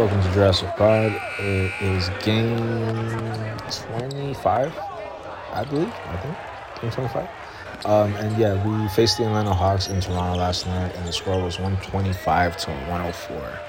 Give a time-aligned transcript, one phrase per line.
[0.00, 1.12] Welcome to Jurassic Pod.
[1.40, 2.56] It is game
[3.68, 4.78] 25,
[5.52, 5.92] I believe.
[6.06, 6.36] I think.
[6.80, 7.28] Game 25.
[7.84, 11.44] Um, and yeah, we faced the Atlanta Hawks in Toronto last night, and the score
[11.44, 13.60] was 125 to 104.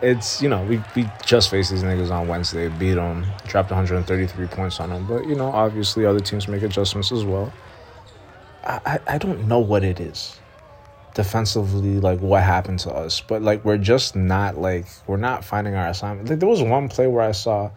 [0.08, 4.46] it's, you know, we, we just faced these niggas on Wednesday, beat them, dropped 133
[4.46, 5.08] points on them.
[5.08, 7.52] But, you know, obviously other teams make adjustments as well.
[8.62, 10.38] I, I, I don't know what it is
[11.14, 13.20] defensively like what happened to us.
[13.20, 16.28] But like we're just not like we're not finding our assignment.
[16.28, 17.70] Like there was one play where i saw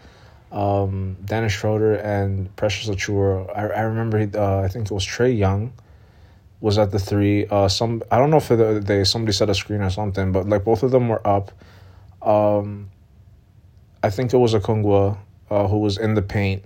[0.51, 3.55] um dennis schroeder and precious Achiuwa.
[3.55, 5.73] I, I remember uh, i think it was Trae Young
[6.59, 7.45] was at the three.
[7.47, 10.63] Uh some i don't know if they somebody set a screen or something but like
[10.63, 11.51] both of them were up.
[12.21, 12.89] Um
[14.01, 15.17] i think it was Okongwu
[15.49, 16.63] uh, who was in the paint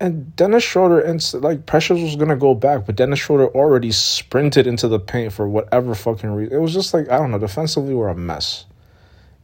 [0.00, 4.66] and Dennis Schroeder and like Precious was gonna go back, but Dennis Schroeder already sprinted
[4.66, 6.54] into the paint for whatever fucking reason.
[6.54, 7.38] It was just like I don't know.
[7.38, 8.64] Defensively, we're a mess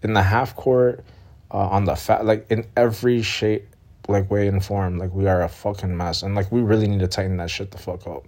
[0.03, 1.05] in the half court,
[1.51, 3.69] uh, on the fat, like in every shape,
[4.09, 4.99] like way and form.
[4.99, 7.71] Like we are a fucking mess, and like we really need to tighten that shit
[7.71, 8.27] the fuck up.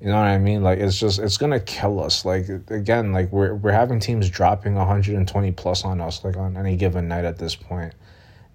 [0.00, 0.62] You know what I mean?
[0.62, 2.24] Like it's just it's gonna kill us.
[2.24, 6.76] Like again, like we're we're having teams dropping 120 plus on us like on any
[6.76, 7.94] given night at this point,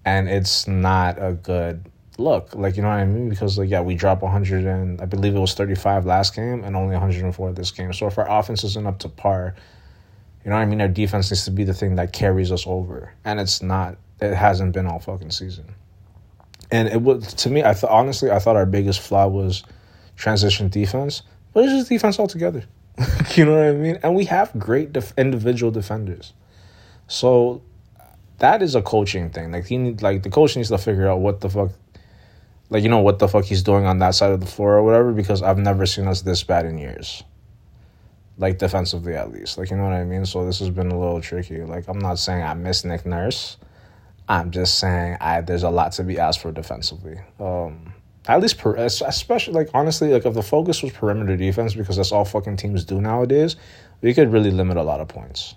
[0.03, 2.55] and it's not a good look.
[2.55, 3.29] Like, you know what I mean?
[3.29, 6.75] Because, like, yeah, we dropped 100 and I believe it was 35 last game and
[6.75, 7.93] only 104 this game.
[7.93, 9.55] So if our offense isn't up to par,
[10.43, 10.81] you know what I mean?
[10.81, 13.13] Our defense needs to be the thing that carries us over.
[13.23, 13.97] And it's not.
[14.21, 15.73] It hasn't been all fucking season.
[16.71, 19.63] And it was, to me, I honestly, I thought our biggest flaw was
[20.15, 22.63] transition defense, but it's just defense altogether.
[23.35, 23.99] you know what I mean?
[24.03, 26.33] And we have great def- individual defenders.
[27.07, 27.61] So
[28.39, 29.51] that is a coaching thing.
[29.51, 31.71] Like he need, like the coach needs to figure out what the fuck
[32.73, 34.83] like you know what the fuck he's doing on that side of the floor or
[34.83, 37.23] whatever because I've never seen us this bad in years.
[38.39, 39.59] Like defensively at least.
[39.59, 40.25] Like you know what I mean?
[40.25, 41.61] So this has been a little tricky.
[41.61, 43.57] Like I'm not saying I miss Nick Nurse.
[44.27, 47.19] I'm just saying I there's a lot to be asked for defensively.
[47.39, 47.93] Um
[48.25, 52.11] at least per, especially like honestly like if the focus was perimeter defense because that's
[52.11, 53.55] all fucking teams do nowadays,
[54.01, 55.53] we could really limit a lot of points.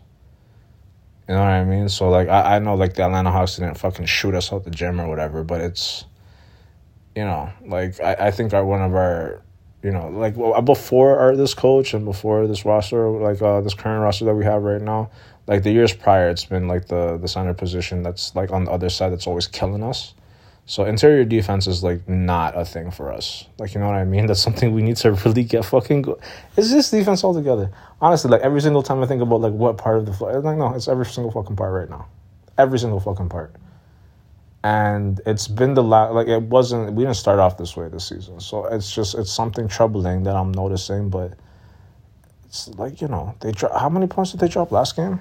[1.27, 1.89] You know what I mean?
[1.89, 4.71] So like I, I know like the Atlanta Hawks didn't fucking shoot us out the
[4.71, 6.05] gym or whatever, but it's
[7.17, 9.43] you know, like I, I think our one of our,
[9.83, 13.73] you know, like well, before our this coach and before this roster, like uh, this
[13.73, 15.11] current roster that we have right now,
[15.47, 18.71] like the years prior, it's been like the the center position that's like on the
[18.71, 20.15] other side that's always killing us.
[20.67, 23.47] So interior defense is like not a thing for us.
[23.59, 24.27] Like you know what I mean?
[24.29, 26.19] That's something we need to really get fucking good.
[26.57, 27.71] It's just defense altogether.
[28.01, 30.59] Honestly, like every single time I think about like what part of the floor, like
[30.59, 32.09] no, it's every single fucking part right now.
[32.59, 33.55] Every single fucking part
[34.67, 38.09] and it's been the last like it wasn't we didn't start off this way this
[38.09, 38.41] season.
[38.41, 41.35] So it's just it's something troubling that i'm noticing but
[42.47, 45.21] it's like you know they dro- how many points did they drop last game?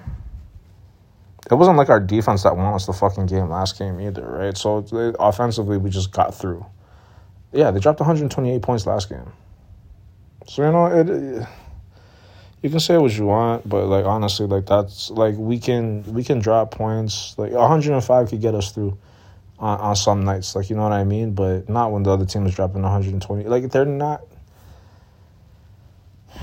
[1.52, 4.58] It wasn't like our defense that won us the fucking game last game either right?
[4.58, 6.66] So they, offensively we just got through.
[7.52, 9.32] Yeah they dropped 128 points last game.
[10.48, 11.48] So you know it, it
[12.64, 16.24] you can say what you want, but like honestly, like that's like we can we
[16.24, 17.38] can drop points.
[17.38, 18.98] Like 105 could get us through
[19.60, 20.56] on, on some nights.
[20.56, 23.46] Like you know what I mean, but not when the other team is dropping 120.
[23.46, 24.22] Like they're not.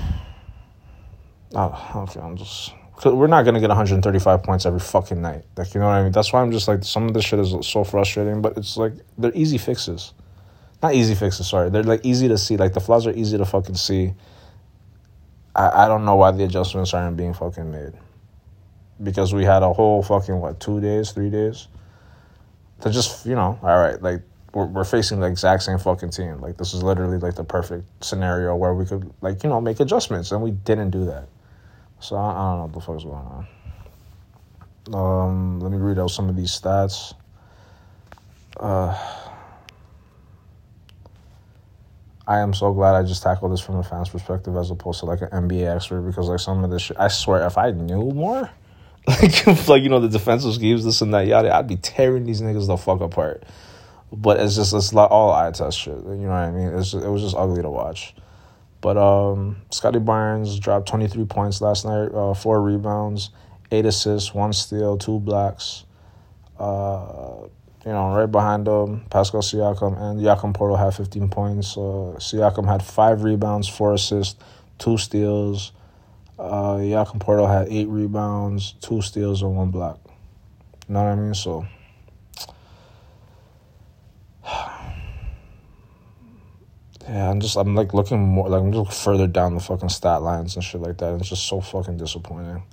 [1.55, 2.19] Oh, okay.
[2.19, 2.73] I'm just.
[3.05, 5.45] We're not gonna get 135 points every fucking night.
[5.55, 6.11] Like you know what I mean.
[6.11, 8.41] That's why I'm just like some of this shit is so frustrating.
[8.41, 10.15] But it's like they're easy fixes,
[10.81, 11.47] not easy fixes.
[11.47, 12.57] Sorry, they're like easy to see.
[12.57, 14.15] Like the flaws are easy to fucking see.
[15.55, 17.93] I I don't know why the adjustments aren't being fucking made.
[19.03, 21.67] Because we had a whole fucking what two days, three days
[22.81, 24.21] to just you know, all right, like
[24.53, 26.39] we're, we're facing the exact same fucking team.
[26.39, 29.79] Like this is literally like the perfect scenario where we could like you know make
[29.79, 31.27] adjustments, and we didn't do that.
[31.99, 33.47] So I, I don't know what the fuck's going on.
[34.93, 37.13] Um, let me read out some of these stats.
[38.57, 38.97] Uh,
[42.25, 45.05] I am so glad I just tackled this from a fan's perspective as opposed to
[45.05, 48.11] like an NBA expert because like some of this shit, I swear if I knew
[48.11, 48.49] more,
[49.07, 51.55] like, like you know, the defensive schemes, this and that, yada.
[51.55, 53.43] I'd be tearing these niggas the fuck apart.
[54.11, 55.97] But it's just it's like all eye test shit.
[55.97, 56.67] You know what I mean?
[56.67, 58.13] It's just, it was just ugly to watch.
[58.81, 63.31] But um, Scottie Barnes dropped twenty three points last night, uh, four rebounds,
[63.71, 65.85] eight assists, one steal, two blocks.
[66.59, 67.47] Uh,
[67.85, 71.75] you know, right behind him, Pascal Siakam and Jakob Poeltl had 15 points.
[71.75, 74.41] Uh, Siakam had five rebounds, four assists,
[74.77, 75.73] two steals.
[76.37, 79.99] Uh, Jakob Poeltl had eight rebounds, two steals, and one block.
[80.87, 81.33] You know what I mean?
[81.33, 81.65] So,
[87.07, 90.21] Yeah, I'm just I'm like looking more like I'm just further down the fucking stat
[90.21, 91.15] lines and shit like that.
[91.15, 92.63] It's just so fucking disappointing.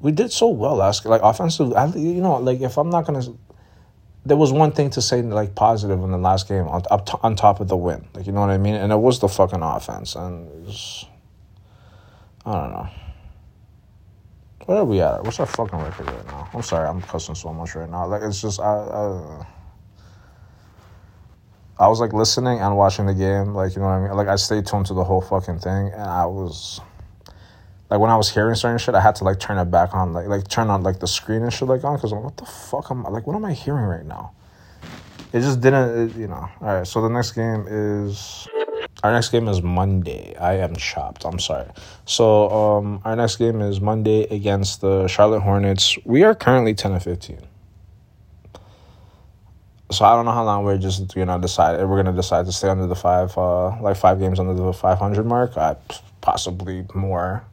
[0.00, 1.72] We did so well last like offensive.
[1.94, 3.22] You know, like if I'm not gonna,
[4.24, 7.36] there was one thing to say like positive in the last game on up on
[7.36, 8.08] top of the win.
[8.14, 10.14] Like you know what I mean, and it was the fucking offense.
[10.14, 11.04] And was,
[12.46, 12.88] I don't know.
[14.66, 15.24] Where are we at?
[15.24, 16.48] What's our fucking record right now?
[16.52, 18.06] I'm sorry, I'm cussing so much right now.
[18.06, 18.64] Like it's just I.
[18.64, 19.46] I
[21.80, 24.12] I was like listening and watching the game, like you know what I mean.
[24.14, 26.78] Like I stayed tuned to the whole fucking thing, and I was
[27.88, 30.12] like when I was hearing certain shit, I had to like turn it back on,
[30.12, 32.90] like like turn on like the screen and shit like on, because what the fuck
[32.90, 33.26] am I like?
[33.26, 34.32] What am I hearing right now?
[35.32, 36.48] It just didn't, it, you know.
[36.60, 38.46] All right, so the next game is
[39.02, 40.36] our next game is Monday.
[40.36, 41.24] I am chopped.
[41.24, 41.68] I'm sorry.
[42.04, 45.96] So um, our next game is Monday against the Charlotte Hornets.
[46.04, 47.40] We are currently ten and fifteen
[49.90, 52.52] so I don't know how long we're just you know decide we're gonna decide to
[52.52, 55.56] stay under the five uh like five games under the five hundred mark.
[55.56, 55.76] I
[56.20, 57.44] possibly more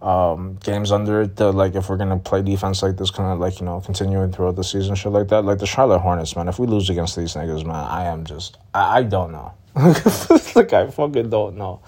[0.00, 1.36] um games under it.
[1.36, 4.30] The, like if we're gonna play defense like this, kind of like you know continuing
[4.30, 5.44] throughout the season, shit like that.
[5.44, 6.48] Like the Charlotte Hornets, man.
[6.48, 9.52] If we lose against these niggas, man, I am just I, I don't know.
[10.56, 11.82] like I fucking don't know.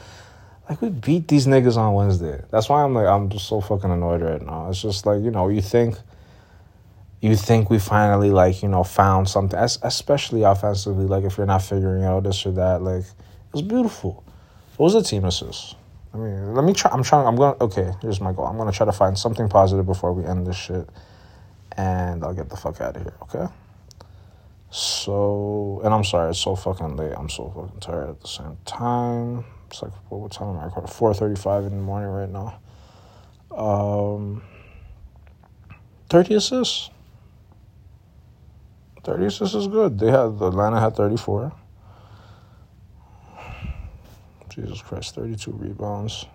[0.69, 2.43] Like we beat these niggas on Wednesday.
[2.51, 4.69] That's why I'm like I'm just so fucking annoyed right now.
[4.69, 5.97] It's just like you know you think
[7.21, 11.63] you think we finally like you know found something especially offensively like if you're not
[11.63, 14.23] figuring out this or that like it was beautiful
[14.77, 15.75] what was the team assist
[16.15, 18.71] i mean let me try i'm trying i'm gonna okay here's my goal i'm gonna
[18.71, 20.89] try to find something positive before we end this shit
[21.77, 23.47] and i'll get the fuck out of here okay
[24.71, 28.57] so and i'm sorry it's so fucking late i'm so fucking tired at the same
[28.65, 32.61] time it's like what time am i recording 4.35 in the morning right now
[33.57, 34.43] um
[36.11, 36.91] 30 assists
[39.09, 39.99] 36 is good.
[39.99, 41.51] They had Atlanta had 34.
[44.51, 46.27] Jesus Christ, 32 rebounds.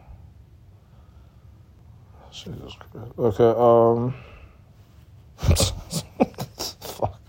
[2.31, 3.11] Jesus Christ.
[3.19, 4.15] Okay, um
[6.79, 7.21] fuck.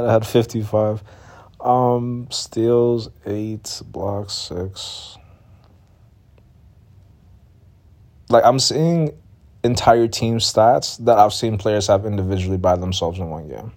[0.00, 1.02] Atlanta had 55.
[1.60, 5.18] Um steals 8, blocks 6.
[8.28, 9.12] Like I'm seeing
[9.62, 13.72] entire team stats that I've seen players have individually by themselves in one game.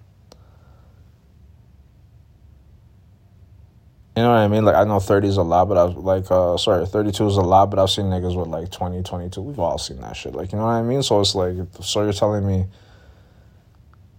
[4.16, 4.64] You know what I mean?
[4.64, 7.36] Like, I know 30 is a lot, but I was like, uh, sorry, 32 is
[7.36, 9.42] a lot, but I've seen niggas with like 20, 22.
[9.42, 10.36] We've all seen that shit.
[10.36, 11.02] Like, you know what I mean?
[11.02, 12.66] So it's like, so you're telling me,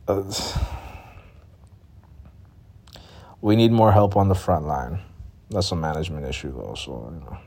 [0.09, 0.21] uh,
[3.45, 4.99] we need more help on the front line.
[5.51, 6.73] That's a management issue, though.
[6.73, 7.37] So, you know.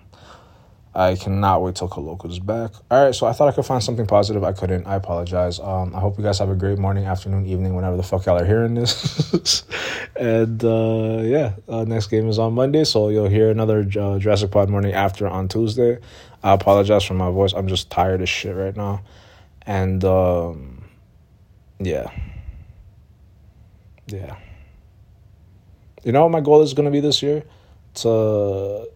[0.94, 2.70] I cannot wait till Koloko is back.
[2.88, 4.44] All right, so I thought I could find something positive.
[4.44, 4.86] I couldn't.
[4.86, 5.58] I apologize.
[5.58, 8.38] Um, I hope you guys have a great morning, afternoon, evening, whenever the fuck y'all
[8.40, 9.64] are hearing this.
[10.16, 14.52] and uh, yeah, uh, next game is on Monday, so you'll hear another uh, Jurassic
[14.52, 15.98] Pod morning after on Tuesday.
[16.44, 17.52] I apologize for my voice.
[17.52, 19.02] I'm just tired as shit right now,
[19.66, 20.84] and um,
[21.80, 22.08] yeah,
[24.06, 24.36] yeah.
[26.04, 27.42] You know what my goal is going to be this year?
[27.94, 28.88] To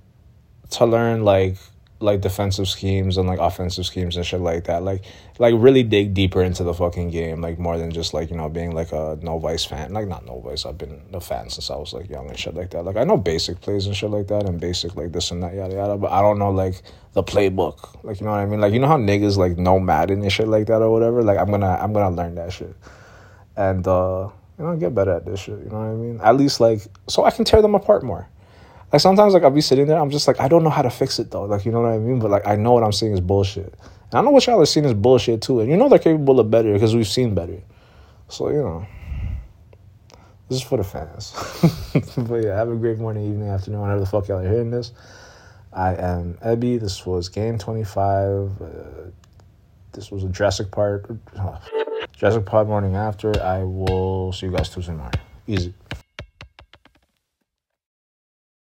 [0.71, 1.57] to learn like
[2.03, 4.83] like defensive schemes and like offensive schemes and shit like that.
[4.83, 5.05] Like
[5.39, 8.49] like really dig deeper into the fucking game, like more than just like, you know,
[8.49, 9.93] being like a no vice fan.
[9.93, 10.67] Like not no vice.
[10.67, 12.85] I've been a fan since I was like young and shit like that.
[12.85, 15.55] Like I know basic plays and shit like that and basic like this and that,
[15.55, 16.83] yada yada, but I don't know like
[17.13, 18.03] the playbook.
[18.05, 18.61] Like you know what I mean?
[18.61, 21.23] Like you know how niggas like know Madden and shit like that or whatever?
[21.23, 22.75] Like I'm gonna I'm gonna learn that shit.
[23.57, 24.29] And uh
[24.63, 26.21] you know, get better at this shit, you know what I mean?
[26.23, 28.29] At least like so I can tear them apart more.
[28.93, 30.91] Like sometimes like I'll be sitting there, I'm just like, I don't know how to
[30.91, 31.45] fix it though.
[31.45, 32.21] Like you know what I mean?
[32.21, 33.75] But like I know what I'm seeing is bullshit.
[34.11, 35.61] And I know what y'all are seeing is bullshit too.
[35.61, 37.61] And you know they're capable of better because we've seen better.
[38.29, 38.87] So, you know.
[40.49, 41.33] This is for the fans.
[42.29, 44.93] but yeah, have a great morning, evening, afternoon, whenever the fuck y'all are hearing this.
[45.73, 46.79] I am Ebby.
[46.79, 48.61] This was game 25.
[48.61, 48.67] Uh,
[49.93, 51.11] this was a Jurassic Park.
[52.23, 53.33] Jurassic Pod morning after.
[53.43, 55.21] I will see you guys Tuesday morning.
[55.49, 55.75] Easy.